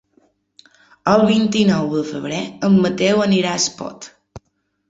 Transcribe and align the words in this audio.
El 1.11 1.25
vint-i-nou 1.31 1.91
de 1.97 2.01
febrer 2.13 2.39
en 2.69 2.81
Mateu 2.87 3.25
anirà 3.29 3.53
a 3.55 3.63
Espot. 3.63 4.09